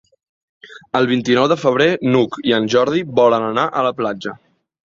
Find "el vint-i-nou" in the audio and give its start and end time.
0.99-1.45